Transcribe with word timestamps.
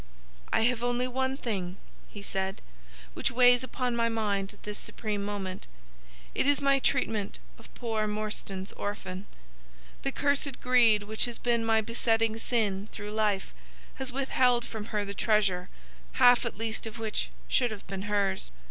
"'I 0.51 0.61
have 0.61 0.83
only 0.83 1.07
one 1.07 1.37
thing,' 1.37 1.77
he 2.07 2.23
said, 2.23 2.63
'which 3.13 3.29
weighs 3.29 3.63
upon 3.63 3.95
my 3.95 4.09
mind 4.09 4.51
at 4.51 4.63
this 4.63 4.79
supreme 4.79 5.23
moment. 5.23 5.67
It 6.33 6.47
is 6.47 6.59
my 6.59 6.79
treatment 6.79 7.37
of 7.59 7.71
poor 7.75 8.07
Morstan's 8.07 8.71
orphan. 8.71 9.27
The 10.01 10.11
cursed 10.11 10.59
greed 10.59 11.03
which 11.03 11.25
has 11.25 11.37
been 11.37 11.63
my 11.63 11.81
besetting 11.81 12.39
sin 12.39 12.89
through 12.91 13.11
life 13.11 13.53
has 13.93 14.11
withheld 14.11 14.65
from 14.65 14.85
her 14.85 15.05
the 15.05 15.13
treasure, 15.13 15.69
half 16.13 16.47
at 16.47 16.57
least 16.57 16.87
of 16.87 16.97
which 16.97 17.29
should 17.47 17.69
have 17.69 17.85
been 17.85 18.09
hers. 18.09 18.49